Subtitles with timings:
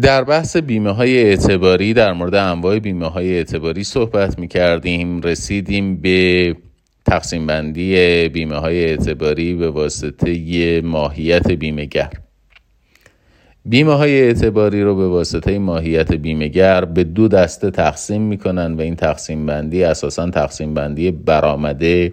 [0.00, 5.96] در بحث بیمه های اعتباری در مورد انواع بیمه های اعتباری صحبت می کردیم رسیدیم
[5.96, 6.56] به
[7.06, 12.10] تقسیم بندی بیمه های اعتباری به واسطه ماهیت بیمهگر.
[13.64, 18.96] بیمه های اعتباری رو به واسطه ماهیت بیمهگر به دو دسته تقسیم می‌کنن و این
[18.96, 22.12] تقسیم بندی اساسا تقسیم بندی برآمده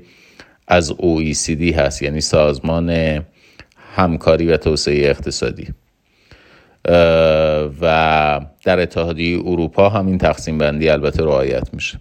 [0.67, 3.19] از OECD هست یعنی سازمان
[3.95, 5.67] همکاری و توسعه اقتصادی.
[7.81, 11.99] و در اتحادیه اروپا هم این تقسیم بندی البته رعایت میشه.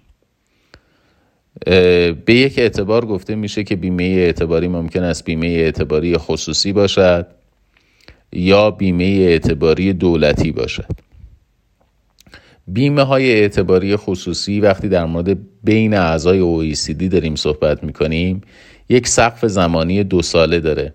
[2.24, 7.26] به یک اعتبار گفته میشه که بیمه اعتباری ممکن است بیمه اعتباری خصوصی باشد
[8.32, 10.90] یا بیمه اعتباری دولتی باشد.
[12.66, 18.40] بیمه های اعتباری خصوصی وقتی در مورد بین اعضای OECD داریم صحبت می‌کنیم
[18.88, 20.94] یک سقف زمانی دو ساله داره.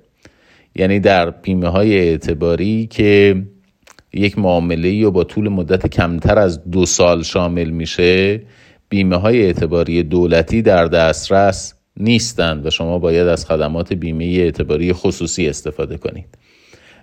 [0.76, 3.44] یعنی در بیمه های اعتباری که
[4.16, 8.42] یک معامله یا با طول مدت کمتر از دو سال شامل میشه
[8.90, 15.48] بیمه های اعتباری دولتی در دسترس نیستند و شما باید از خدمات بیمه اعتباری خصوصی
[15.48, 16.38] استفاده کنید.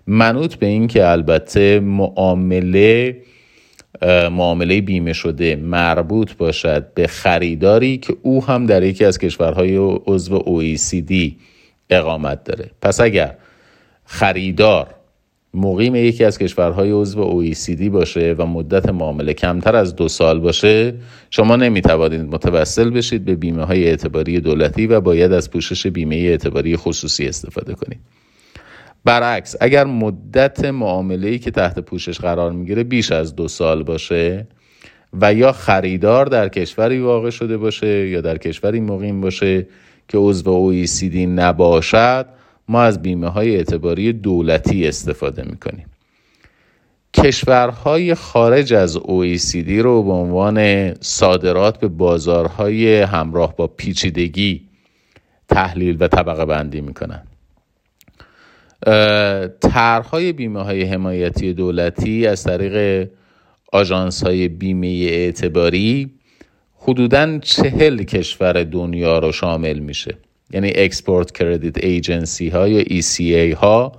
[0.07, 3.17] منوط به این که البته معامله
[4.31, 9.77] معامله بیمه شده مربوط باشد به خریداری که او هم در یکی از کشورهای
[10.07, 11.33] عضو OECD
[11.91, 12.71] اقامت داره.
[12.83, 13.37] پس اگر
[14.05, 14.95] خریدار
[15.55, 20.95] مقیم یکی از کشورهای عضو OECD باشه و مدت معامله کمتر از دو سال باشه
[21.31, 26.77] شما نمی‌توانید متوسل بشید به بیمه های اعتباری دولتی و باید از پوشش بیمه اعتباری
[26.77, 28.01] خصوصی استفاده کنید.
[29.05, 34.47] برعکس اگر مدت معامله ای که تحت پوشش قرار می‌گیره بیش از دو سال باشه
[35.21, 39.67] و یا خریدار در کشوری واقع شده باشه یا در کشوری مقیم باشه
[40.09, 42.27] که عضو OECD نباشد
[42.69, 45.87] ما از بیمه های اعتباری دولتی استفاده می‌کنیم.
[47.15, 54.69] کشورهای خارج از OECD رو به عنوان صادرات به بازارهای همراه با پیچیدگی
[55.49, 57.23] تحلیل و طبقه بندی می‌کنن.
[59.61, 63.09] طرحهای بیمه های حمایتی دولتی از طریق
[63.73, 66.11] آژانس های بیمه اعتباری
[66.77, 70.15] حدوداً چهل کشور دنیا رو شامل میشه.
[70.53, 73.93] یعنی export credit agency ها یا ECA ها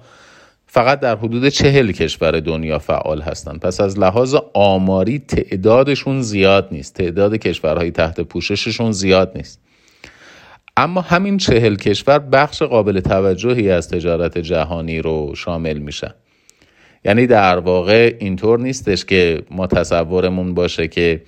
[0.68, 3.60] فقط در حدود چهل کشور دنیا فعال هستند.
[3.60, 6.94] پس از لحاظ آماری تعدادشون زیاد نیست.
[6.94, 9.62] تعداد کشورهای تحت پوشششون زیاد نیست.
[10.78, 16.14] اما همین چهل کشور بخش قابل توجهی از تجارت جهانی رو شامل میشن.
[17.06, 21.22] یعنی در واقع اینطور نیستش که ما تصورمون باشه که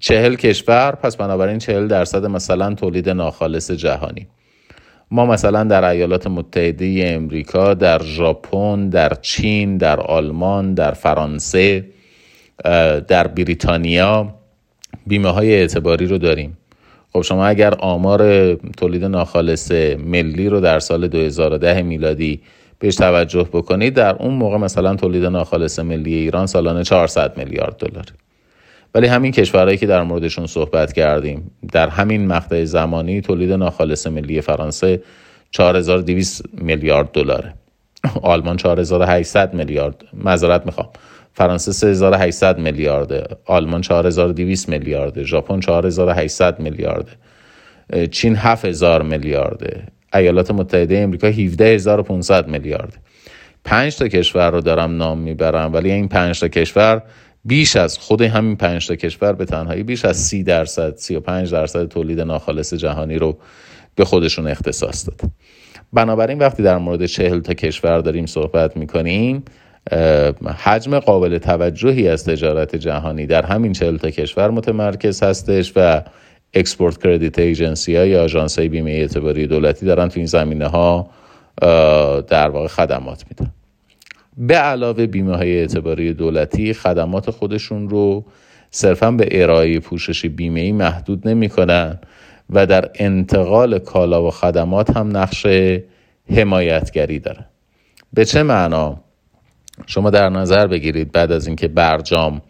[0.00, 4.26] چهل کشور پس بنابراین چهل درصد مثلا تولید ناخالص جهانی.
[5.10, 11.84] ما مثلا در ایالات متحده امریکا در ژاپن در چین در آلمان در فرانسه
[13.08, 14.34] در بریتانیا
[15.06, 16.56] بیمه های اعتباری رو داریم.
[17.12, 22.40] خب شما اگر آمار تولید ناخالص ملی رو در سال 2010 میلادی
[22.78, 28.04] بهش توجه بکنید در اون موقع مثلا تولید ناخالص ملی ایران سالانه 400 میلیارد دلار.
[28.96, 34.40] ولی همین کشورهایی که در موردشون صحبت کردیم در همین مقطع زمانی تولید ناخالص ملی
[34.40, 35.02] فرانسه
[35.50, 37.54] 4200 میلیارد دلاره.
[38.22, 40.04] آلمان 4800 میلیارد.
[40.12, 40.88] معذرت می‌خوام.
[41.32, 47.12] فرانسه 3800 میلیارده آلمان 4200 میلیارده ژاپن 4800 میلیارده
[48.10, 49.82] چین 7000 میلیارده
[50.14, 52.96] ایالات متحده امریکا 17500 میلیارد.
[53.64, 57.02] پنج تا کشور رو دارم نام می‌برم ولی این پنج تا کشور
[57.46, 61.20] بیش از خود همین پنج تا کشور به تنهایی بیش از سی درصد سی و
[61.20, 63.38] پنج درصد تولید ناخالص جهانی رو
[63.94, 65.30] به خودشون اختصاص داد.
[65.92, 69.42] بنابراین وقتی در مورد چهل تا کشور داریم صحبت می‌کنیم
[70.56, 76.02] حجم قابل توجهی از تجارت جهانی در همین چهل تا کشور متمرکز هستش و
[76.54, 81.10] export credit agency های یا آژانس بیمه اعتباری دولتی دارن تو این زمینه ها
[82.28, 83.52] در واقع خدمات میدن.
[84.36, 88.24] به علاوه بیمه های اعتباری دولتی خدمات خودشون رو
[88.70, 91.98] صرفا به ارائه پوشش بیمه ای محدود نمی کنن
[92.50, 95.46] و در انتقال کالا و خدمات هم نقش
[96.36, 97.44] حمایتگری دارن.
[98.12, 99.00] به چه معنا؟
[99.86, 102.42] شما در نظر بگیرید بعد از اینکه برجام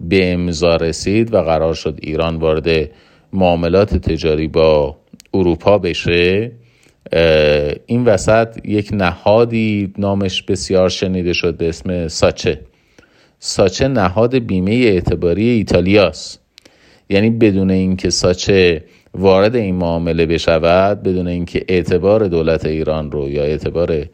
[0.00, 2.90] به امضا رسید و قرار شد ایران وارد
[3.32, 4.96] معاملات تجاری با
[5.34, 6.52] اروپا بشه
[7.86, 12.60] این وسط یک نهادی نامش بسیار شنیده شد به اسم ساچه.
[13.38, 16.40] ساچه نهاد بیمه اعتباری ایتالیاست.
[17.10, 18.84] یعنی بدون اینکه ساچه
[19.14, 24.06] وارد این معامله بشود بدون اینکه اعتبار دولت ایران رو یا اعتبار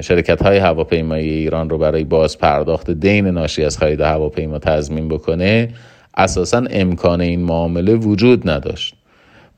[0.00, 5.68] شرکت های هواپیمایی ایران رو برای باز پرداخت دین ناشی از خرید هواپیما تضمین بکنه
[6.16, 8.94] اساسا امکان این معامله وجود نداشت.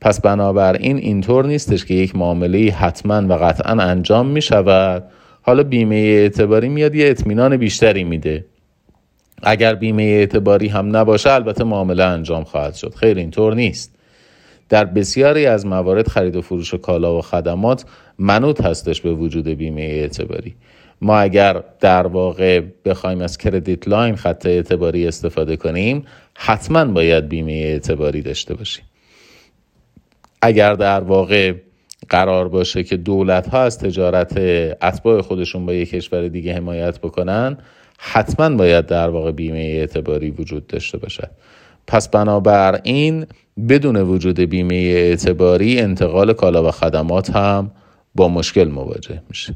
[0.01, 5.05] پس بنابراین اینطور نیستش که یک معامله حتما و قطعا انجام می شود
[5.43, 8.45] حالا بیمه اعتباری میاد یه اطمینان بیشتری میده.
[9.43, 12.95] اگر بیمه اعتباری هم نباشه البته معامله انجام خواهد شد.
[12.95, 13.95] خیر اینطور نیست.
[14.69, 17.85] در بسیاری از موارد خرید و فروش کالا و خدمات
[18.19, 20.55] منوط هستش به وجود بیمه اعتباری.
[21.01, 26.05] ما اگر در واقع بخوایم از کردیت لاین خط اعتباری استفاده کنیم
[26.35, 28.85] حتما باید بیمه اعتباری داشته باشیم.
[30.43, 31.55] اگر در واقع
[32.09, 34.39] قرار باشه که دولت ها از تجارت
[34.83, 37.59] اتباع خودشون با یک کشور دیگه حمایت بکنن
[37.99, 41.31] حتما باید در واقع بیمه اعتباری وجود داشته باشد.
[41.87, 43.27] پس بنابراین
[43.69, 47.71] بدون وجود بیمه اعتباری انتقال کالا و خدمات هم
[48.15, 49.55] با مشکل مواجه میشه.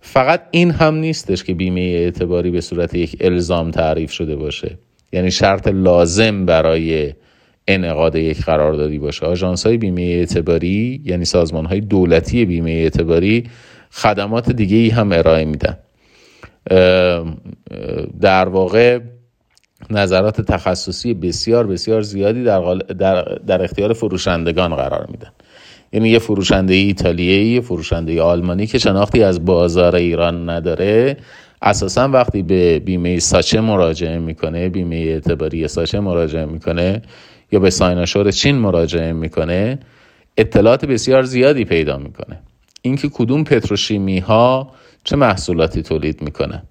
[0.00, 4.78] فقط این هم نیستش که بیمه اعتباری به صورت یک الزام تعریف شده باشه.
[5.12, 7.12] یعنی شرط لازم برای
[7.68, 9.26] انعقاد یک قراردادی باشه.
[9.26, 13.44] آژانس های بیمه اعتباری یعنی سازمان های دولتی بیمه اعتباری
[13.90, 15.76] خدمات دیگه ای هم ارائه میدن.
[18.20, 18.98] در واقع
[19.90, 25.30] نظرات تخصصی بسیار بسیار زیادی در, در, در اختیار فروشندگان قرار میدن.
[25.92, 31.16] یعنی یه فروشنده ایتالیایی یه فروشنده آلمانی که شناختی از بازار ایران نداره
[31.62, 37.02] اساسا وقتی به بیمه ساچه مراجعه می‌کنه بیمه اعتباری ساچه مراجعه می‌کنه
[37.52, 39.78] یا به سایناشور چین مراجعه می‌کنه
[40.36, 42.40] اطلاعات بسیار زیادی پیدا می‌کنه.
[42.82, 44.70] اینکه کدوم پتروشیمی ها
[45.04, 46.62] چه محصولاتی تولید می‌کنه.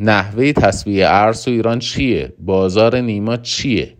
[0.00, 3.94] نحوه تصویه ارز و ایران چیه؟ بازار نیما چیه؟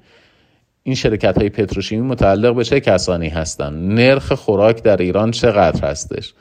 [0.83, 6.35] این شرکت های پتروشیمی متعلق به چه کسانی هستند نرخ خوراک در ایران چقدر هستش؟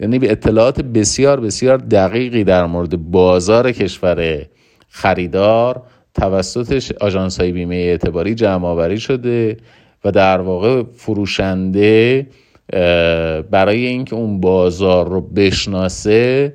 [0.00, 4.46] یعنی به اطلاعات بسیار بسیار دقیقی در مورد بازار کشور
[4.88, 5.82] خریدار
[6.20, 9.56] توسط آژانس های بیمه اعتباری جمع آوری شده
[10.04, 12.26] و در واقع فروشنده
[13.50, 16.54] برای اینکه اون بازار رو بشناسه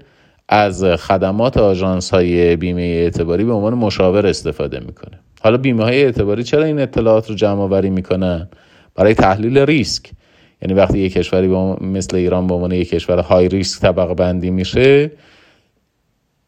[0.50, 5.20] از خدمات آژانس های بیمه اعتباری به عنوان مشاور استفاده می‌کنه.
[5.42, 8.50] حالا بیمه های اعتباری چرا این اطلاعات رو جمع آوری می‌کنن؟
[8.96, 10.12] برای تحلیل ریسک.
[10.62, 11.48] یعنی وقتی یک کشوری
[11.82, 15.12] مثل ایران به عنوان یک کشور های ریسک طبقه بندی میشه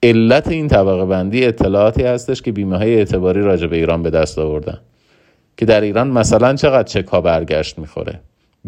[0.06, 4.40] علت این طبقه بندی اطلاعاتی هستش که بیمه های اعتباری راجع به ایران به دست
[4.40, 4.80] آوردن.
[5.58, 8.20] که در ایران مثلا چقدر چک ها برگشت می‌خوره؟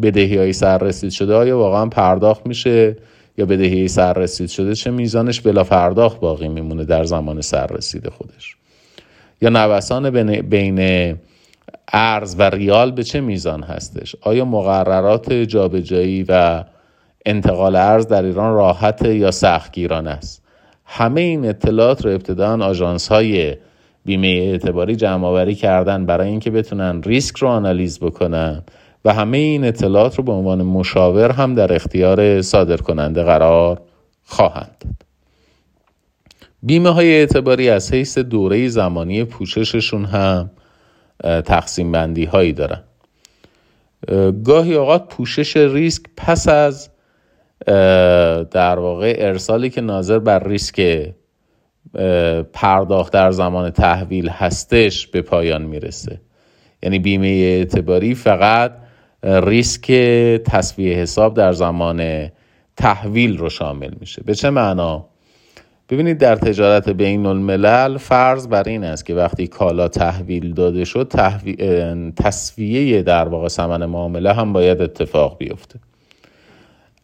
[0.01, 2.95] بدهی های سررسید شده آیا واقعا پرداخت میشه؟
[3.37, 8.55] یا بدهی سررسید شده چه میزانش بلا پرداخت باقی میمونه در زمان سررسید خودش؟
[9.41, 10.09] یا نوسان
[10.41, 11.17] بین
[11.93, 16.63] ارز و ریال به چه میزان هستش؟ آیا مقررات جابجایی و
[17.25, 20.46] انتقال ارز در ایران راحت یا سختگیرانه است؟
[20.87, 23.55] همه این اطلاعات رو ابتدا آژانس های
[24.05, 28.63] بیمه اعتباری جمع آوری کردن برای اینکه بتونن ریسک رو آنالیز بکنن
[29.05, 33.81] و همه این اطلاعات رو به عنوان مشاور هم در اختیار صادر کننده قرار
[34.23, 34.93] خواهند داد.
[36.63, 40.49] بیمه های اعتباری از حیث دوره زمانی پوشششون هم
[41.23, 42.83] تقسیم بندی هایی دارن
[44.43, 46.89] گاهی اوقات پوشش ریسک پس از
[48.51, 51.09] در واقع ارسالی که ناظر بر ریسک
[52.53, 56.21] پرداخت در زمان تحویل هستش به پایان می‌رسه.
[56.83, 58.71] یعنی بیمه اعتباری فقط
[59.23, 59.91] ریسک
[60.45, 62.29] تصویه حساب در زمان
[62.77, 64.23] تحویل رو شامل میشه.
[64.25, 65.05] به چه معنا؟
[65.89, 71.11] ببینید در تجارت بین الملل فرض بر این است که وقتی کالا تحویل داده شد
[72.15, 75.79] تصویه در واقع ثمن معامله هم باید اتفاق بیفته.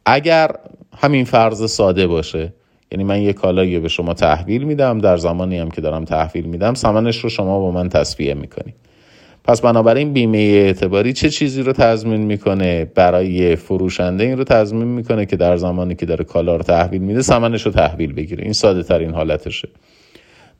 [0.05, 0.51] اگر
[0.97, 2.53] همین فرض ساده باشه
[2.91, 6.73] یعنی من یه کالایی به شما تحویل میدم در زمانی هم که دارم تحویل میدم
[6.73, 8.75] ثمنش رو شما با من تصفیه می‌کنید
[9.43, 15.25] پس بنابراین بیمه اعتباری چه چیزی رو تضمین می‌کنه؟ برای فروشنده این رو تضمین می‌کنه
[15.25, 18.43] که در زمانی که داره کالا رو تحویل میده ثمنش رو تحویل بگیره.
[18.43, 19.69] این ساده ترین حالتشه.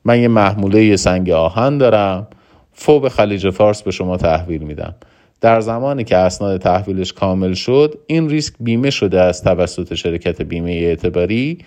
[0.04, 2.26] من یه محموله یه سنگ آهن دارم
[2.72, 4.94] فوق خلیج فارس به شما تحویل میدم.
[5.40, 10.70] در زمانی که اسناد تحویلش کامل شد این ریسک بیمه شده از توسط شرکت بیمه
[10.70, 11.58] اعتباری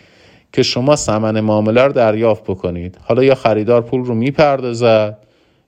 [0.53, 2.97] که شما ثمن معامله رو دریافت بکنید.
[3.03, 5.17] حالا یا خریدار پول رو می‌پردازد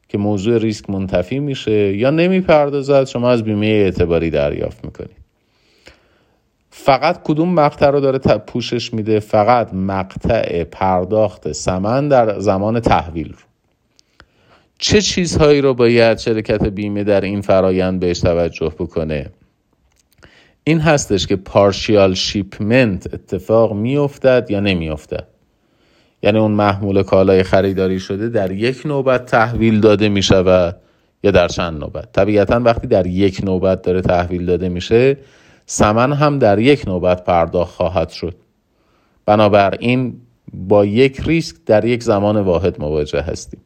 [0.07, 5.19] که موضوع ریسک منتفی میشه یا نمی‌پردازد شما از بیمه اعتباری دریافت می‌کنید.
[6.69, 13.48] فقط کدوم مقطع رو داره پوشش میده؟ فقط مقطع پرداخت سمن در زمان تحویل رو.
[14.81, 19.29] چه چیزهایی رو باید شرکت بیمه در این فرایند بهش توجه بکنه؟
[20.63, 25.27] این هستش که پارشیال شیپمنت اتفاق میافتد یا نمیافتد.
[26.23, 30.75] یعنی اون محمول کالای خریداری شده در یک نوبت تحویل داده می شود
[31.23, 35.17] یا در چند نوبت؟ طبیعتا وقتی در یک نوبت داره تحویل داده میشه
[35.65, 38.35] سمن هم در یک نوبت پرداخت خواهد شد.
[39.25, 40.21] بنابراین
[40.53, 43.61] با یک ریسک در یک زمان واحد مواجه هستیم.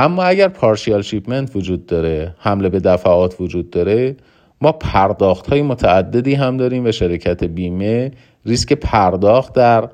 [0.00, 4.16] اما اگر partial shipment وجود داره حمل به دفعات وجود داره
[4.60, 8.10] ما پرداخت های متعددی هم داریم و شرکت بیمه
[8.46, 9.88] ریسک پرداخت در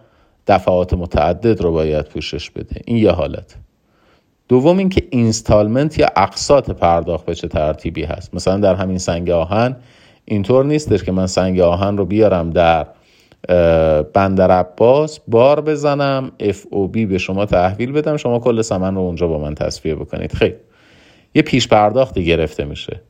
[0.46, 2.80] دفعات متعدد رو باید پوشش بده.
[2.84, 3.56] این یه حالت.
[4.48, 8.34] دوم اینکه installment یا اقساط پرداخت به چه ترتیبی هست.
[8.34, 9.76] مثلا در همین سنگ آهن
[10.25, 12.86] اینطور نیستش که من سنگ آهن رو بیارم در
[14.15, 18.17] بندر عباس بار بزنم FOB به شما تحویل بدم.
[18.17, 20.33] شما کل سمن رو اونجا با من تسویه بکنید.
[20.33, 20.55] خیلی.
[21.35, 23.00] یه پیش پرداختی گرفته میشه.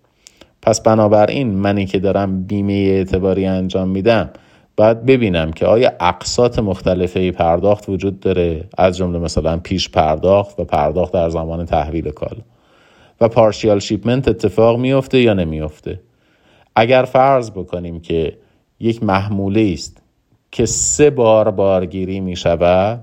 [0.63, 4.31] پس بنابراین منی که دارم بیمه اعتباری انجام میدم
[4.77, 10.65] باید ببینم که آیا اقساط مختلفه پرداخت وجود داره؟ از جمله مثلا پیش پرداخت و
[10.65, 12.37] پرداخت در زمان تحویل کالا.
[13.21, 16.01] و partial shipment اتفاق میفته یا نمیفته
[16.77, 18.37] اگر فرض بکنیم که
[18.81, 20.03] یک محموله است
[20.57, 23.01] که سه بار بارگیری می شود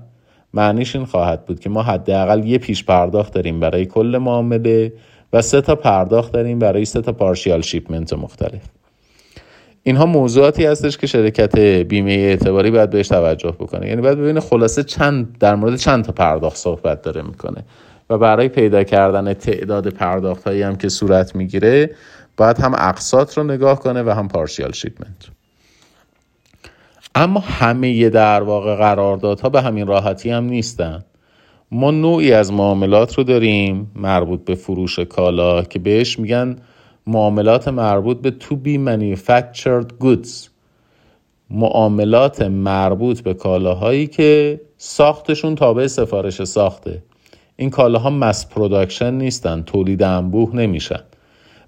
[0.54, 4.92] معنیش این خواهد بود که ما حداقل یه پیش پرداخت داریم برای کل معامله
[5.32, 8.60] و سه تا پرداخت داریم برای سه تا پارشیال شیپمنت مختلف.
[9.82, 13.88] اینها موضوعاتی هستش که شرکت بیمه اعتباری باید بهش توجه بکنه.
[13.88, 17.64] یعنی باید ببینه خلاصه چند در مورد چند تا پرداخت صحبت داره می‌کنه.
[18.10, 21.90] و برای پیدا کردن تعداد پرداخت هایی هم که صورت می‌گیره
[22.36, 25.33] باید هم اقساط رو نگاه کنه و هم پارشیال شیپمنت
[27.14, 31.04] اما همه در واقع قراردادها به همین راحتی هم نیستن.
[31.70, 36.56] ما نوعی از معاملات رو داریم مربوط به فروش کالا که بهش میگن
[37.06, 40.48] معاملات مربوط به to be manufactured goods.
[41.50, 47.02] معاملات مربوط به کالاهایی که ساختشون تابع سفارش ساخته.
[47.56, 51.00] این کالاها mass production نیستن تولید انبوه نمیشن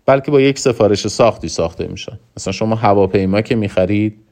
[0.06, 2.18] بلکه با یک سفارش ساختی ساخته میشن.
[2.36, 4.25] مثلا شما هواپیما که می‌خرید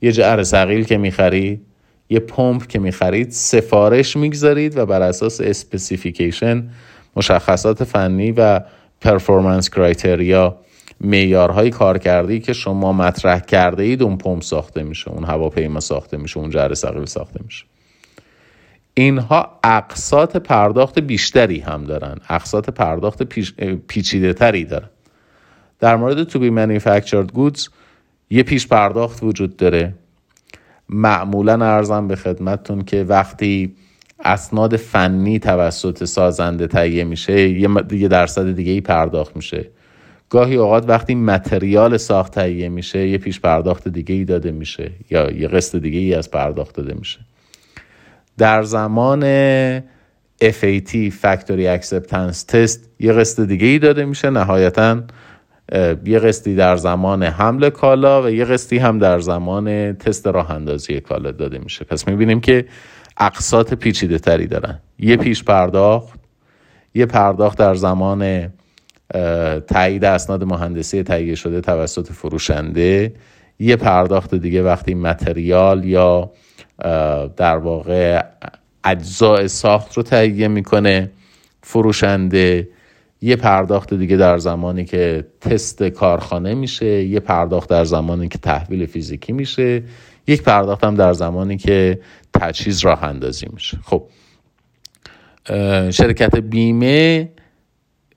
[0.00, 1.66] یه جرثقیل که می‌خرید
[2.10, 6.68] یه پمپ که می‌خرید سفارش می‌گذارید و بر اساس specification
[7.16, 8.60] مشخصات فنی و
[9.00, 10.56] performance criteria
[11.00, 16.38] معیارهای کارکردی که شما مطرح کرده اید اون پمپ ساخته میشه اون هواپیما ساخته میشه
[16.38, 17.64] اون جرثقیل ساخته میشه.
[18.94, 23.22] اینها اقساط پرداخت بیشتری هم دارن اقساط پرداخت
[23.88, 24.88] پیچیده تری دارن.
[25.80, 27.68] در مورد تو بی goods
[28.30, 29.94] یه پیش پرداخت وجود داره.
[30.88, 33.74] معمولا ارزم به خدمتتون که وقتی
[34.24, 37.48] اسناد فنی توسط سازنده تهیه میشه
[37.90, 39.70] یه درصد دیگه ای پرداخت میشه.
[40.30, 45.30] گاهی اوقات وقتی متریال ساخت تهیه میشه یه پیش پرداخت دیگه ای داده میشه یا
[45.30, 47.18] یه قسط دیگه ای از پرداخت داده میشه.
[48.38, 49.22] در زمان
[50.42, 54.30] FAT Factory Acceptance Test یه قسط دیگه ای داده میشه.
[54.30, 55.02] نهایتا
[56.04, 61.00] یه قسطی در زمان حمل کالا و یه قسطی هم در زمان تست راه اندازی
[61.00, 61.84] کالا داده میشه.
[61.84, 62.66] پس می‌بینیم که
[63.20, 64.78] اقساط پیچیده تری دارن.
[64.98, 66.18] یه پیش پرداخت
[66.94, 68.52] یه پرداخت در زمان
[69.66, 73.12] تایید اسناد مهندسی تهیه شده توسط فروشنده
[73.58, 76.30] یه پرداخت دیگه وقتی متریال یا
[77.36, 78.22] در واقع
[78.84, 81.10] اجزاء ساخت رو تهیه می‌کنه
[81.62, 82.68] فروشنده.
[83.20, 88.86] یه پرداخت دیگه در زمانی که تست کارخانه میشه یه پرداخت در زمانی که تحویل
[88.86, 89.82] فیزیکی میشه
[90.26, 92.00] یک پرداخت هم در زمانی که
[92.34, 93.78] تجهیز راه اندازی میشه.
[93.84, 94.08] خب
[95.90, 97.32] شرکت بیمه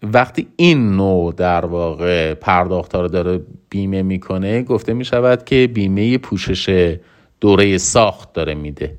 [0.04, 6.96] وقتی این نوع در واقع پرداخت رو داره بیمه می‌کنه گفته می‌شود که بیمه پوشش
[7.40, 8.98] دوره ساخت داره میده.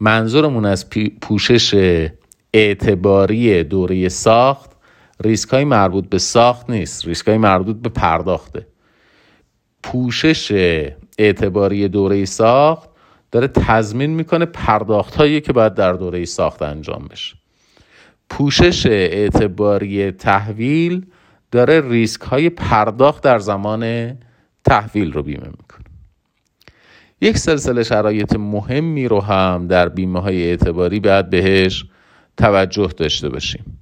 [0.00, 1.74] منظورمون از پوشش
[2.52, 4.70] اعتباری دوره ساخت
[5.24, 8.66] ریسک های مربوط به ساخت نیست ریسک های مربوط به پرداخته.
[9.82, 10.52] پوشش
[11.18, 12.88] اعتباری دوره ساخت
[13.32, 17.36] داره تضمین می‌کنه پرداخت هایی که باید در دوره ساخت انجام بشه.
[18.30, 21.06] پوشش اعتباری تحویل
[21.50, 24.12] داره ریسک های پرداخت در زمان
[24.64, 25.84] تحویل رو بیمه می‌کنه.
[27.20, 31.84] یک سلسله شرایط مهمی رو هم در بیمه های اعتباری باید بهش
[32.38, 33.80] توجه داشته باشیم.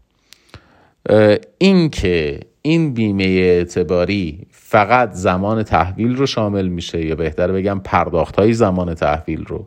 [1.58, 8.36] این که این بیمه اعتباری فقط زمان تحویل رو شامل میشه یا بهتر بگم پرداخت
[8.36, 9.66] های زمان تحویل رو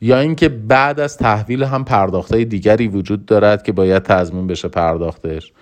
[0.00, 4.68] یا اینکه بعد از تحویل هم پرداخت های دیگری وجود دارد که باید تضمین بشه
[4.68, 5.52] پرداختش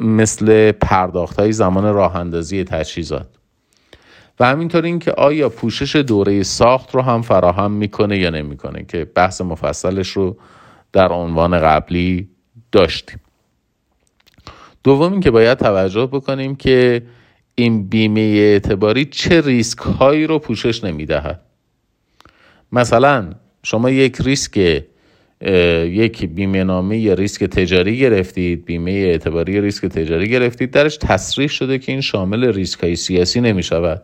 [0.00, 3.28] مثل پرداخت های زمان راه اندازی تجهیزات.
[4.40, 9.40] و همینطور اینکه آیا پوشش دوره ساخت رو هم فراهم می‌کنه یا نمی‌کنه که بحث
[9.40, 10.36] مفصلش رو
[10.92, 12.28] در عنوان قبلی
[12.72, 13.20] داشتیم.
[14.84, 17.02] دوم اینکه باید توجه بکنیم که
[17.54, 21.40] این بیمه اعتباری چه ریسک هایی رو پوشش نمی‌دهد.
[22.72, 23.30] مثلا
[23.62, 24.84] شما یک ریسک
[25.86, 31.78] یک بیمه نامه یا ریسک تجاری گرفتید بیمه اعتباری ریسک تجاری گرفتید درش تصریح شده
[31.78, 34.02] که این شامل ریسک های سیاسی نمی شود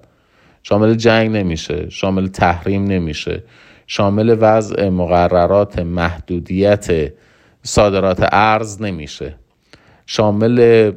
[0.63, 3.43] شامل جنگ نمیشه شامل تحریم نمیشه.
[3.87, 7.13] شامل وضع مقررات محدودیت
[7.63, 9.35] صادرات ارز نمیشه.
[10.07, 10.93] شامل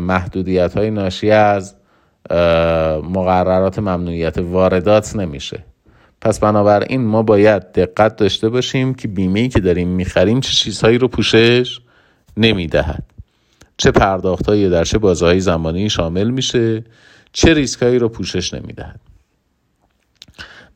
[0.00, 1.74] محدودیت های ناشی از
[3.02, 5.64] مقررات ممنوعیت واردات نمیشه.
[6.20, 11.08] پس بنابراین ما باید دقت داشته باشیم که بیمه که داریم می‌خریم چه چیزهایی رو
[11.08, 11.80] پوشش
[12.36, 13.02] نمی‌دهد.
[13.76, 16.84] چه پرداختهایی در چه بازهای زمانی شامل میشه
[17.32, 19.00] چه ریسکهایی رو پوشش نمی‌دهد.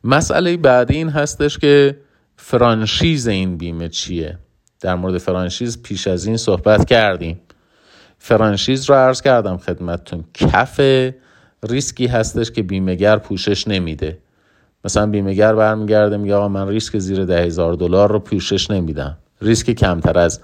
[0.05, 1.97] مسئله بعدی این هستش که
[2.37, 4.37] فرانشیز این بیمه چیه؟
[4.81, 7.39] در مورد فرانشیز پیش از این صحبت کردیم.
[8.17, 10.23] فرانشیز رو عرض کردم خدمتتون.
[10.33, 10.81] کف
[11.69, 14.17] ریسکی هستش که بیمهگر پوشش نمیده.
[14.85, 19.17] مثلا بیمهگر برمیگرده میگه آقا من ریسک زیر ده هزار دلار رو پوشش نمیدم.
[19.41, 20.39] ریسک کمتر از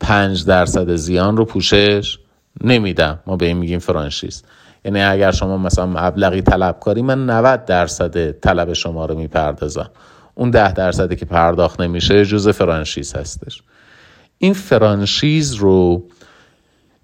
[0.00, 2.18] پنج درصد زیان رو پوشش
[2.64, 3.18] نمیدم.
[3.26, 4.42] ما به این میگیم فرانشیز.
[4.86, 9.90] یعنی اگر شما مثلا مبلغی طلب کاری من 90 درصد طلب شما رو می‌پردازم.
[10.34, 13.62] اون ده درصدی که پرداخت نمیشه جز فرانشیز هستش.
[14.38, 16.02] این فرانشیز رو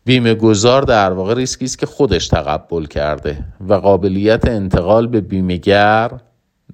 [0.04, 6.10] بیمه گذار در واقع ریسکی است که خودش تقبل کرده و قابلیت انتقال به بیمهگر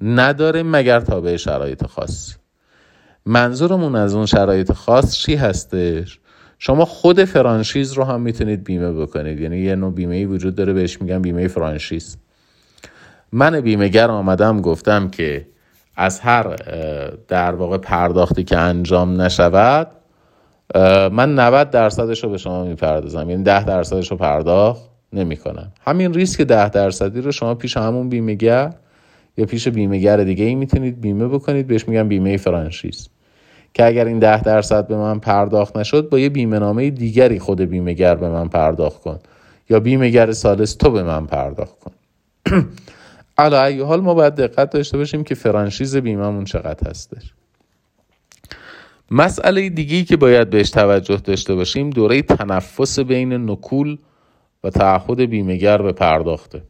[0.00, 2.34] نداره مگر تابع شرایط خاصی
[3.26, 6.20] منظورمون از اون شرایط خاص چی هستش؟
[6.58, 9.40] شما خود فرانشیز رو هم می‌تونید بیمه بکنید.
[9.40, 12.16] یعنی یه نوع بیمه ای وجود داره بهش میگن بیمه فرانشیز.
[13.32, 15.46] من بیمهگر آمدم گفتم که
[15.96, 16.56] از هر
[17.28, 19.88] در واقع پرداختی که انجام نشود
[21.12, 23.30] من 90 درصدش رو به شما می‌پردازم.
[23.30, 25.72] یعنی 10 درصدش رو پرداخت نمی‌کنم.
[25.80, 28.72] همین ریسک 10 درصدی رو شما پیش همون بیمهگر
[29.36, 31.66] یا پیش بیمهگر دیگه ای می‌تونید بیمه بکنید.
[31.66, 33.08] بهش میگم بیمه فرانشیز.
[33.74, 37.60] که اگر این ده درصد به من پرداخت نشد با یه بیمه نامه دیگری خود
[37.60, 39.18] بیمهگر به من پرداخت کن.
[39.70, 41.92] یا بیمهگر سالس تو به من پرداخت کن.
[43.38, 47.32] علا ای حال ما باید دقت داشته باشیم که فرانشیز بیمهمون چقدر هستش.
[49.10, 53.98] مسئله دیگی که باید بهش توجه داشته باشیم دوره تنفس بین نکول
[54.64, 56.62] و تعهد بیمهگر به پرداخته.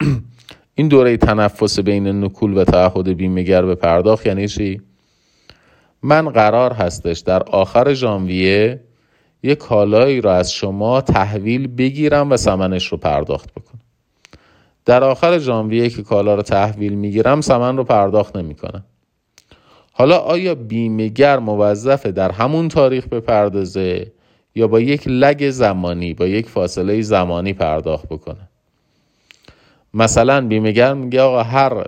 [0.74, 4.80] این دوره تنفس بین نکول و تعهد بیمهگر به پرداخت یعنی چی؟
[6.02, 8.80] من قرار هستش در آخر ژانویه
[9.42, 13.80] یه کالایی رو از شما تحویل بگیرم و سمنش رو پرداخت بکنم.
[14.84, 18.84] در آخر ژانویه که کالا رو تحویل می‌گیرم سمن رو پرداخت نمی‌کنم.
[19.92, 24.12] حالا آیا بیمهگر موظفه در همون تاریخ بپردازه
[24.54, 28.47] یا با یک لگ زمانی با یک فاصله زمانی پرداخت بکنه؟
[29.94, 31.84] مثلا بیمهگر میگه آقا هر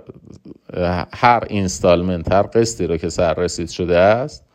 [1.13, 4.45] هر اینستالمنت هر قسطی رو که سر رسید شده است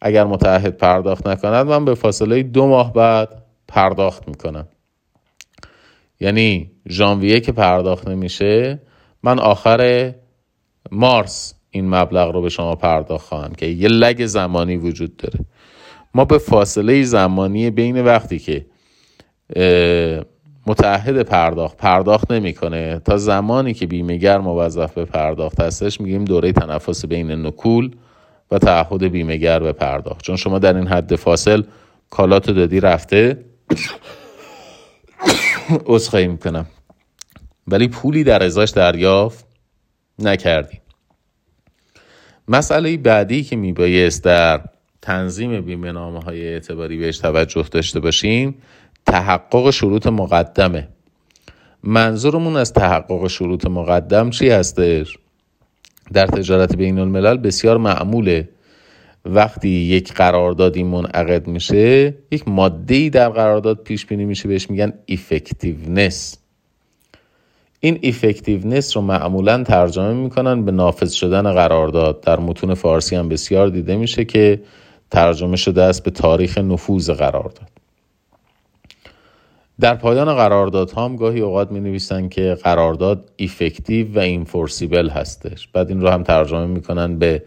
[0.00, 4.68] اگر متحد پرداخت نکند من به فاصله دو ماه بعد پرداخت می‌کنم.
[6.20, 8.82] یعنی ژانویه که پرداخت نمیشه
[9.22, 10.14] من آخر
[10.90, 15.40] مارس این مبلغ رو به شما پرداخت خواهم که یه لگ زمانی وجود داره.
[16.14, 18.66] ما به فاصله زمانی بین وقتی که
[20.66, 21.76] متعهد پرداخت.
[21.76, 22.98] پرداخت نمی‌کنه.
[22.98, 27.90] تا زمانی که بیمهگر موظف به پرداخت هستش میگیم دوره تنفس بین نکول
[28.50, 30.22] و تعهد بیمهگر به پرداخت.
[30.22, 31.62] چون شما در این حد فاصل
[32.10, 33.44] کالاتو دادی رفته.
[35.86, 36.66] عذرخواهی می‌کنم.
[37.66, 39.46] ولی پولی در ازاش دریافت
[40.18, 40.78] نکردی.
[42.48, 44.60] مسئله بعدی که میبایست در
[45.02, 48.54] تنظیم بیمه نامه های اعتباری بهش توجه داشته باشیم
[49.06, 50.88] تحقق شروط مقدمه.
[51.82, 55.18] منظورمون از تحقق شروط مقدم چی هستش؟
[56.12, 58.48] در تجارت بین الملل بسیار معموله.
[59.24, 64.92] وقتی یک قراردادی منعقد میشه یک ماده ای در قرارداد پیش بینی میشه بهش میگن
[65.06, 66.36] ایفکتیونس
[67.80, 72.20] این effectiveness رو معمولا ترجمه می‌کنن به نافذ شدن قرارداد.
[72.20, 74.62] در متون فارسی هم بسیار دیده میشه که
[75.10, 77.73] ترجمه شده است به تاریخ نفوذ قرارداد.
[79.80, 85.68] در پایان قرارداد هم گاهی اوقات می نویسن که قرارداد effective و enforceable هستش.
[85.68, 87.42] بعد این رو هم ترجمه می‌کنن به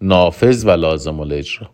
[0.00, 1.70] نافذ و لازم الاجرا.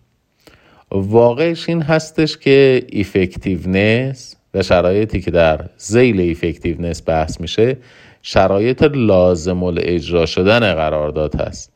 [0.90, 7.76] واقعش این هستش که effectiveness و شرایطی که در ذیل effectiveness بحث میشه
[8.22, 11.72] شرایط لازم الاجرا شدن قرارداد هست.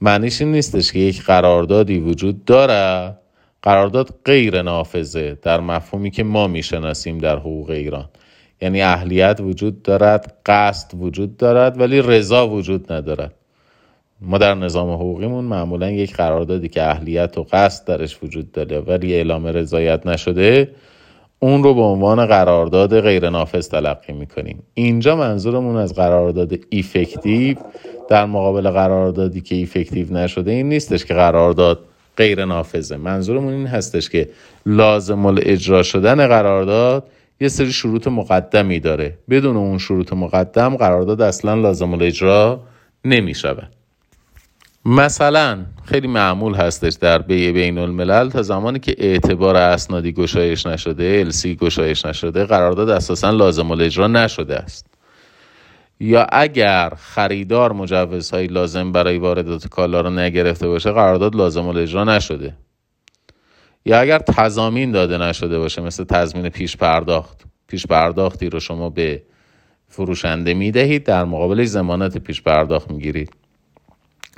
[0.00, 3.14] معنیش این نیستش که یک قراردادی وجود داره
[3.62, 8.08] قرارداد غیر نافذه در مفهومی که ما می‌شناسیم در حقوق ایران.
[8.62, 13.34] یعنی اهلیت وجود دارد قصد وجود دارد ولی رضا وجود ندارد.
[14.20, 19.14] ما در نظام حقوقیمون معمولا یک قراردادی که اهلیت و قصد درش وجود داره ولی
[19.14, 20.70] اعلام رضایت نشده
[21.38, 24.62] اون رو به عنوان قرارداد غیر نافذ تلقی می‌کنیم.
[24.74, 27.56] اینجا منظورمون از قرارداد effective
[28.08, 31.78] در مقابل قراردادی که effective نشده این نیستش که قرارداد
[32.20, 34.28] غیر نافذه منظورمون این هستش که
[34.66, 37.08] لازم الاجرا شدن قرارداد
[37.40, 39.18] یه سری شروط مقدمی داره.
[39.30, 42.60] بدون اون شروط مقدم قرارداد اصلا لازم الاجرا
[43.04, 43.72] نمی شود
[44.84, 51.22] مثلا خیلی معمول هستش در بیع بین الملل تا زمانی که اعتبار اسنادی گشایش نشده
[51.26, 54.89] LC گشایش نشده قرارداد اساسا لازم الاجرا نشده است.
[56.00, 62.56] یا اگر خریدار مجوزهای لازم برای واردات کالا رو نگرفته باشه قرارداد لازم الاجرا نشده.
[63.84, 69.22] یا اگر تضامین داده نشده باشه مثل تضمین پیش پرداخت پیش پرداختی رو شما به
[69.88, 73.30] فروشنده می‌دهید در مقابل زمانت پیش پرداخت می‌گیرید.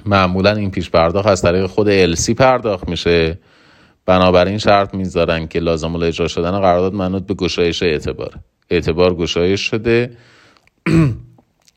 [0.06, 3.38] معمولا این پیش پرداخت از طریق خود السی پرداخت میشه.
[4.06, 8.34] بنابراین شرط می‌ذارن که لازم اجرا شدن قرارداد منوط به گشایش اعتبار
[8.70, 10.16] اعتبار گشایش شده.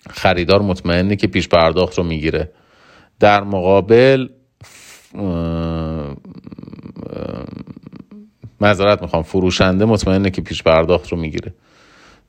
[0.10, 2.52] خریدار مطمئنه که پیش پرداخت رو می‌گیره.
[3.20, 4.28] در مقابل
[8.62, 11.54] معذرت می‌خوام فروشنده مطمئنه که پیش پرداخت رو می‌گیره.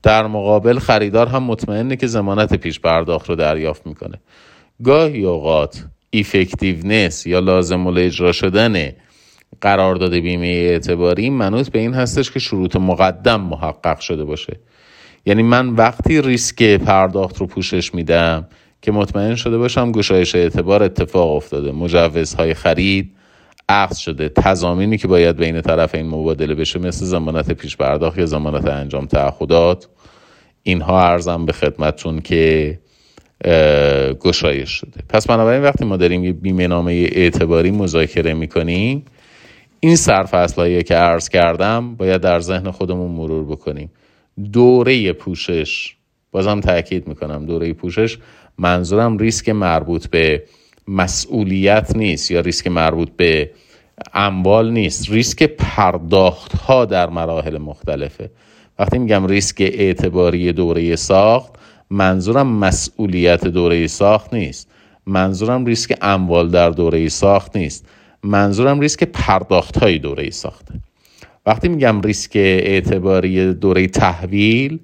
[0.03, 4.21] در مقابل خریدار هم مطمئنه که زمانت پیش پرداخت رو دریافت می‌کنه.
[4.85, 8.93] گاهی اوقات ایفکتیونس یا لازم اجرا شدن
[9.61, 14.61] قرارداد بیمه اعتباری منوط به این هستش که شروط مقدم محقق شده باشه.
[15.27, 18.47] یعنی من وقتی ریسک پرداخت رو پوشش میدم
[18.83, 21.73] که مطمئن شده باشم گشایش اعتبار اتفاق افتاده.
[21.73, 23.13] مجوزهای خرید
[23.69, 24.29] عقد شده.
[24.29, 29.07] تضامینی که باید بین طرف این مبادله بشه مثل زمانت پیش پرداخت یا زمانت انجام
[29.07, 29.89] تعهدات
[30.63, 32.79] اینها ارزم به خدمتتون که
[34.21, 35.01] گشایش شده.
[35.09, 39.05] پس بنابراین وقتی ما داریم یه بیمه نامه اعتباری مذاکره می‌کنیم
[39.81, 43.91] این سرفصلهایی که عرض کردم باید در ذهن خودمون مرور بکنیم.
[44.53, 45.97] دوره پوشش.
[46.31, 48.19] بازم تاکید می‌کنم دوره پوشش.
[48.59, 50.45] منظورم ریسک مربوط به
[50.89, 53.51] مسئولیت نیست یا ریسک مربوط به
[54.15, 55.11] اموال نیست.
[55.11, 58.31] ریسک پرداخت ها در مراحل مختلفه.
[58.79, 61.53] وقتی میگم ریسک اعتباری دوره ساخت
[61.91, 64.69] منظورم مسئولیت دوره ساخت نیست.
[65.07, 67.87] منظورم ریسک اموال در دوره ساخت نیست.
[68.23, 70.75] منظورم ریسک پرداخت های دوره ساخته.
[71.47, 74.79] وقتی میگم ریسک اعتباری دوره تحویل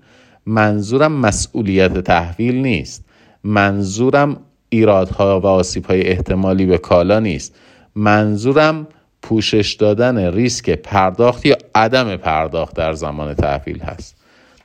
[0.47, 3.05] منظورم مسئولیت تحویل نیست.
[3.45, 7.57] منظورم ایرادها و آسیب های احتمالی به کالا نیست.
[7.95, 8.87] منظورم
[9.23, 14.17] پوشش دادن ریسک پرداخت یا عدم پرداخت در زمان تحویل هست.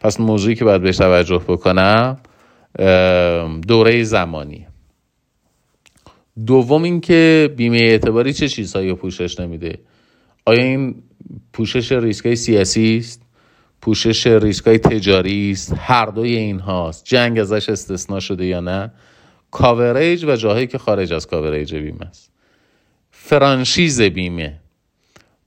[0.02, 2.18] پس موضوعی که باید بهش توجه بکنم
[3.68, 4.68] دوره زمانی.
[6.46, 9.80] دوم اینکه بیمه اعتباری چه چیزهایی پوشش نمیده؟
[10.48, 11.04] آیا این
[11.54, 13.22] پوشش ریسک های سیاسی است؟
[13.82, 18.92] پوشش ریسک های تجاری است؟ هر دوی این هاست جنگ ازش استثنا شده یا نه؟
[19.52, 22.32] coverage و جاهایی که خارج از coverage بیمه است.
[23.12, 24.60] فرانشیز بیمه.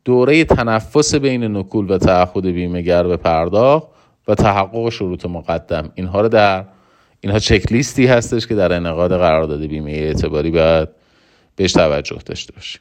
[0.05, 3.89] دوره تنفس بین نکول و تعهد بیمه گر به پرداخت
[4.29, 5.93] و تحقق شروط مقدم.
[5.95, 6.65] اینها رو در
[7.21, 10.89] اینها چک لیستی هستش که در انعقاد قرارداد بیمه اعتباری باید
[11.57, 12.81] بهش توجه داشته باشیم.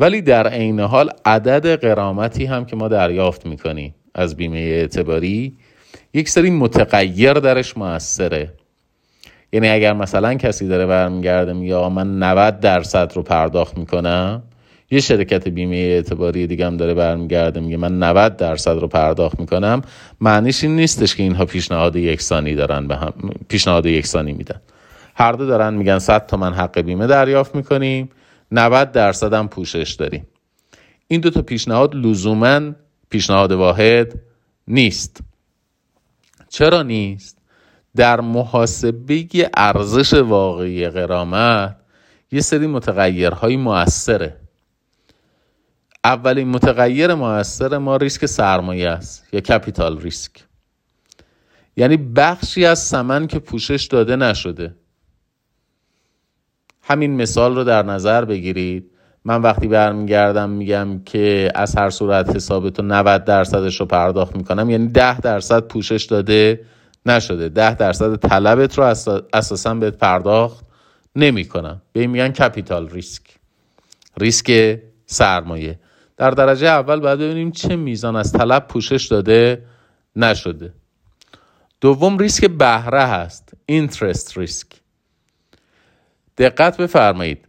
[0.00, 5.56] ولی در عین حال عدد قرامتی هم که ما دریافت می‌کنیم از بیمه اعتباری
[6.14, 8.52] یک سری متغیر درش موثره.
[9.52, 14.42] یعنی اگر مثلا کسی داره برمیگرده میگه آقا من 90 درصد رو پرداخت می‌کنم
[14.90, 19.82] یه شرکت بیمه اعتباری دیگه هم داره برمیگرده میگه من 90 درصد رو پرداخت می‌کنم
[20.20, 23.12] معنیش این نیستش که اینها پیشنهاد یکسانی دارن به هم
[23.48, 24.60] پیشنهاد یکسانی میدن.
[25.14, 28.10] هر دو دارن میگن 100 تومن حق بیمه دریافت می‌کنیم.
[28.52, 30.26] 90 درصد هم پوشش داریم.
[31.08, 32.72] این دو تا پیشنهاد لزوما
[33.10, 34.20] پیشنهاد واحد
[34.68, 35.20] نیست.
[36.48, 37.38] چرا نیست؟
[37.96, 41.76] در محاسبه ارزش واقعی قرامت
[42.32, 44.36] یه سری متغیرهای موثره.
[46.04, 50.32] اولین متغیر موثر ما ریسک سرمایه است یا کپیتال ریسک.
[51.76, 54.74] یعنی بخشی از سمن که پوشش داده نشده.
[56.90, 58.90] همین مثال رو در نظر بگیرید.
[59.24, 64.88] من وقتی برمیگردم میگم که از هر صورت حسابتو 90 درصدش رو پرداخت می‌کنم یعنی
[64.88, 66.60] 10 درصد پوشش داده
[67.06, 67.48] نشده.
[67.48, 68.84] ده درصد طلبت رو
[69.32, 70.64] اساسا بهت پرداخت
[71.16, 73.22] نمی‌کنن به این میگن کپیتال ریسک
[74.20, 75.78] ریسک سرمایه.
[76.16, 79.62] در درجه اول باید ببینیم چه میزان از طلب پوشش داده
[80.16, 80.72] نشده.
[81.80, 83.52] دوم ریسک بهره هست.
[83.66, 84.79] اینترست ریسک
[86.38, 87.48] دقت بفرمایید.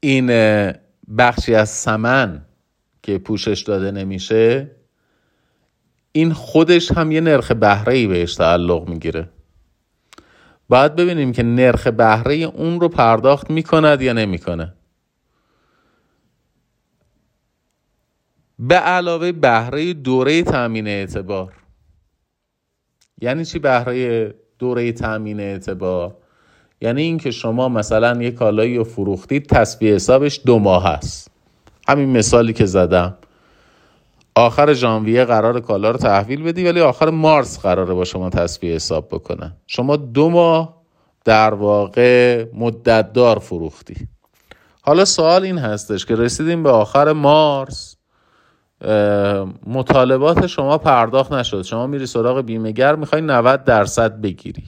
[0.00, 0.26] این
[1.18, 2.46] بخشی از سمن
[3.02, 4.70] که پوشش داده نمیشه
[6.12, 9.28] این خودش هم یه نرخ بهره ای بهش تعلق می‌گیره.
[10.68, 14.74] باید ببینیم که نرخ بهره اون رو پرداخت می‌کند یا نمی‌کنه.
[18.58, 21.52] به علاوه بهره دوره تامین اعتبار.
[23.20, 26.14] یعنی چی بهره دوره تامین اعتبار؟
[26.80, 31.30] یعنی اینکه شما مثلا یه کالایی رو فروختید تصفیه حسابش دو ماه هست
[31.88, 33.14] همین مثالی که زدم.
[34.34, 39.08] آخر ژانویه قرار کالا رو تحویل بدی ولی آخر مارس قراره با شما تصفیه حساب
[39.08, 39.56] بکنن.
[39.66, 40.78] شما دو ماه
[41.24, 44.08] در واقع مدت دار فروختی.
[44.82, 47.97] حالا سوال این هستش که رسیدیم به آخر مارس.
[49.66, 54.64] مطالبات شما پرداخت نشد شما میری سراغ بیمهگر می‌خوای 90 درصد بگیری.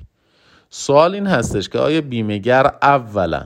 [0.70, 3.42] سوال این هستش که آیا بیمهگر اولا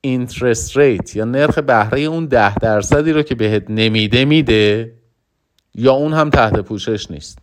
[0.00, 4.92] اینترست ریت یا نرخ بهره اون ده درصدی رو که بهت نمیده میده؟
[5.74, 7.38] یا اون هم تحت پوشش نیست؟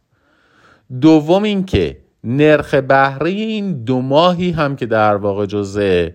[1.01, 6.09] دوم اینکه نرخ بهره این دو ماهی هم که در واقع جزء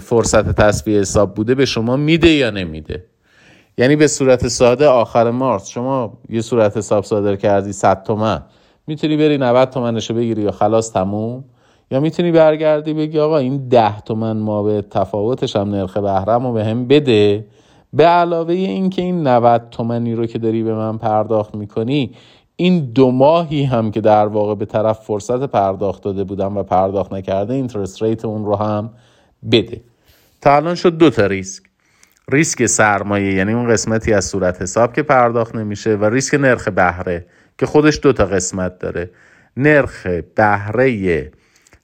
[0.00, 3.04] فرصت تصفیه حساب بوده به شما میده یا نمیده؟
[3.78, 5.68] یعنی به صورت ساده آخر مارس.
[5.68, 8.42] شما یه صورت حساب صادر کردی 100 تومن.
[8.86, 11.44] می‌تونی بری 90 تومنشو بگیری یا خلاص تموم.
[11.90, 16.52] یا می‌تونی برگردی بگی آقا این 10 تومن ما به تفاوتش هم نرخ بهرم رو
[16.52, 17.46] به هم بده.
[17.92, 22.10] به علاوه این که این 90 تومنی رو که داری به من پرداخت می‌کنی
[22.56, 27.12] این دو ماهی هم که در واقع به طرف فرصت پرداخت داده بودم و پرداخت
[27.12, 28.90] نکرده اینترست ریت اون رو هم
[29.52, 29.80] بده.
[30.40, 31.63] تا الان شد دو تا ریسک.
[32.32, 37.26] ریسک سرمایه یعنی اون قسمتی از صورت حساب که پرداخت نمیشه و ریسک نرخ بهره
[37.58, 39.10] که خودش دو تا قسمت داره.
[39.56, 41.30] نرخ بهره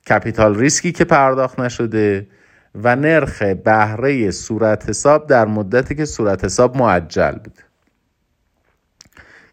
[0.08, 2.26] capital risk ی که پرداخت نشده
[2.74, 7.62] و نرخ بهره صورت حساب در مدتی که صورت حساب معجل بوده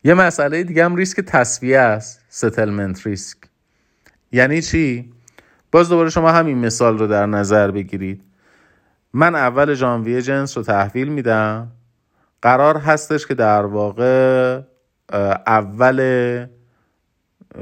[0.03, 3.37] یه مسئله دیگه هم ریسک تسویه است settlement risk
[4.31, 5.11] یعنی چی؟
[5.71, 8.21] باز دوباره شما همین مثال رو در نظر بگیرید.
[9.13, 11.71] من اول ژانویه جنس رو تحویل میدم.
[12.41, 14.61] قرار هستش که در واقع
[15.47, 16.47] اول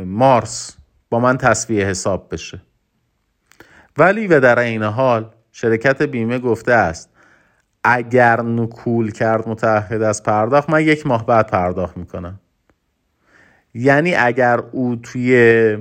[0.05, 0.77] مارس
[1.09, 2.61] با من تصویه حساب بشه.
[3.97, 7.09] ولی و در این حال شرکت بیمه گفته است
[7.83, 12.39] اگر نکول کرد متحد از پرداخت من یک ماه بعد پرداخت می‌کنم.
[13.73, 15.77] یعنی اگر او توی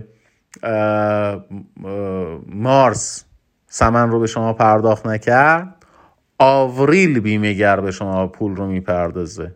[2.47, 3.25] مارس
[3.77, 5.85] سمن رو به شما پرداخت نکرد.
[6.39, 9.55] آوریل بیمهگر به شما پول رو می‌پردازه.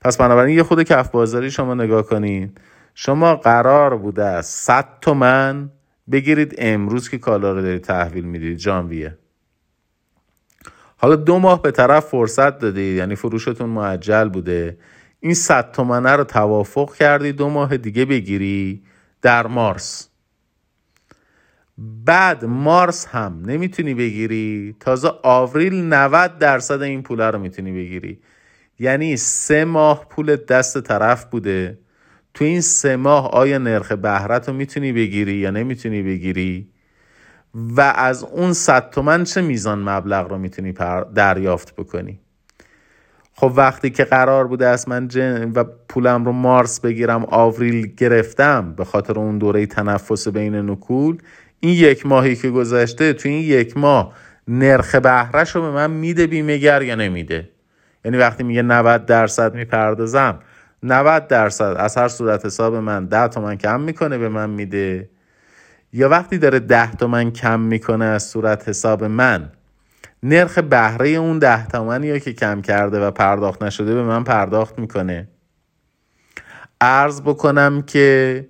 [0.00, 2.60] پس بنابراین یه خود کف بازاری شما نگاه کنید
[2.94, 5.70] شما قرار بوده است 100 تومن
[6.10, 8.58] بگیرید امروز که کالا رو دارید تحویل می‌دید.
[8.58, 9.18] ژانویه
[10.96, 14.78] حالا دو ماه به طرف فرصت دادید یعنی فروشتون معجل بوده.
[15.20, 18.82] این 100 تومنه رو توافق کردی دو ماه دیگه بگیری
[19.22, 20.08] در مارس.
[21.78, 24.76] بعد مارس هم نمی‌تونی بگیری.
[24.80, 28.18] تازه آوریل 90 درصد این پول رو می‌تونی بگیری.
[28.78, 31.78] یعنی سه ماه پول دست طرف بوده.
[32.34, 36.68] تو این سه ماه آیا نرخ بهرت رو می‌تونی بگیری یا نمی‌تونی بگیری؟
[37.54, 40.74] و از اون صد تومن چه میزان مبلغ رو می‌تونی
[41.14, 42.20] دریافت بکنی؟
[43.32, 48.74] خب وقتی که قرار بوده از من جن و پولم رو مارس بگیرم آوریل گرفتم
[48.74, 51.18] به خاطر اون دوره تنفس بین نکول
[51.60, 54.12] این یک ماهی که گذشته تو این یک ماه
[54.48, 57.48] نرخ بهرش رو به من میده بیمهگر یا نمیده؟
[58.04, 60.38] یعنی وقتی میگه 90 درصد می‌پردازم
[60.82, 65.08] 90 درصد از هر صورت حساب من 10 تومن کم می‌کنه به من میده؟
[65.92, 69.52] یا وقتی داره 10 تومن کم می‌کنه از صورت حساب من
[70.22, 75.28] نرخ بهره اون 10 تومنی که کم کرده و پرداخت نشده به من پرداخت می‌کنه؟
[76.80, 78.46] ارز بکنم که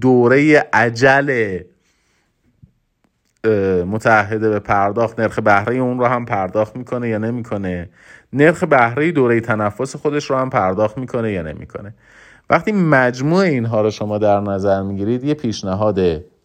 [0.00, 1.58] دوره عجل
[3.86, 5.20] متحده به پرداخت.
[5.20, 7.88] نرخ بهره اون رو هم پرداخت می‌کنه یا نمی‌کنه؟
[8.32, 11.94] نرخ بهره دوره تنفس خودش رو هم پرداخت می‌کنه یا نمی‌کنه؟
[12.50, 16.00] وقتی مجموع اینها رو شما در نظر می‌گیرید یه پیشنهاد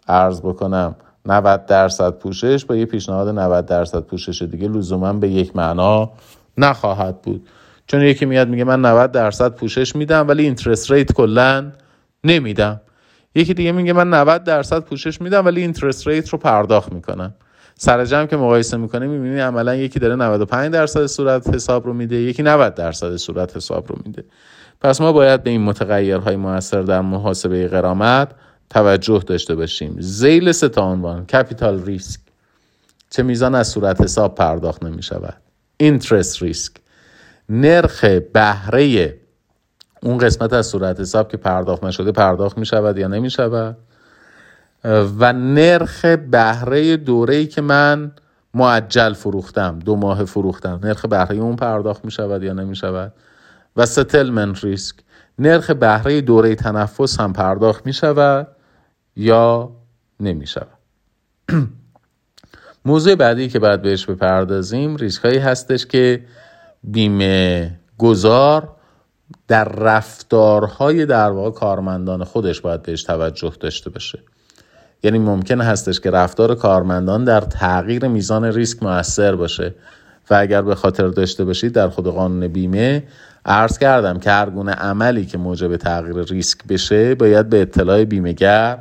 [0.08, 0.96] عرض بکنم.
[1.26, 6.12] 90 درصد پوشش با یه پیشنهاد 90 درصد پوشش دیگه لزوما به یک معنا
[6.58, 7.48] نخواهد بود.
[7.88, 11.72] چون یکی میاد میگه من 90 درصد پوشش میدم ولی interest rate کلا
[12.24, 12.82] نمیدم.
[13.38, 17.34] یکی دیگه میگه من 90 درصد پوشش میدم ولی interest rate رو پرداخت می‌کنم.
[17.76, 22.16] سر جمع که مقایسه می‌کنه می‌بینی عملا یکی داره 95 درصد صورت حساب رو میده
[22.16, 24.24] یکی 90 درصد صورت حساب رو میده.
[24.82, 28.32] پس ما باید به این متغیرهای موثر در محاسبه غرامت
[28.70, 29.96] توجه داشته باشیم.
[30.00, 32.20] زیل سه عنوان کپیتال ریسک
[33.10, 35.38] چه میزان از صورت حساب پرداخت نمی شود
[35.78, 36.74] اینترست ریسک
[37.50, 39.14] نرخ بهره
[40.04, 43.78] اون قسمت از صورت حساب که پرداخت نشده پرداخت می شود یا نمی شود
[45.20, 48.12] و نرخ بهره دوره ای که من
[48.54, 53.14] معجل فروختم دو ماه فروختم نرخ بهره اون پرداخت می شود یا نمی شود
[53.76, 54.96] و ستلمنت ریسک
[55.40, 58.48] نرخ بهره دوره تنفس هم پرداخت می شود
[59.16, 59.72] یا
[60.20, 60.78] نمی شود
[62.86, 66.26] موضوع بعدی که باید بهش بپردازیم ریسک هایی هستش که
[66.84, 68.77] بیمه گذار
[69.48, 74.20] در رفتارهای در واقع کارمندان خودش باید بهش توجه داشته باشه.
[75.04, 79.76] یعنی ممکن هستش که رفتار کارمندان در تغییر میزان ریسک موثر باشه
[80.30, 83.04] و اگر به خاطر داشته باشید در خود قانون بیمه
[83.46, 88.78] عرض کردم که هر گونه عملی که موجب تغییر ریسک بشه باید به اطلاع بیمهگر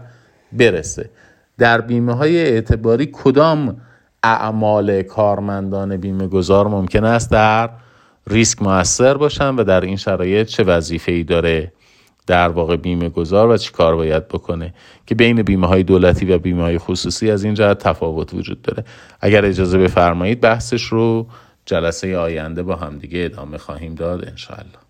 [0.52, 1.10] برسه.
[1.58, 3.76] در بیمه های اعتباری کدام
[4.22, 7.70] اعمال کارمندان بیمه گذار ممکن است در
[8.30, 11.72] ریسک موثر باشن و در این شرایط چه وظیفه ای داره
[12.26, 14.74] در واقع بیمه گذار و چی کار باید بکنه
[15.06, 18.84] که بین بیمه های دولتی و بیمه های خصوصی از این جهت تفاوت وجود داره.
[19.20, 21.26] اگر اجازه بفرمایید بحثش رو
[21.66, 24.85] جلسه آینده با همدیگه ادامه خواهیم داد انشاءالله.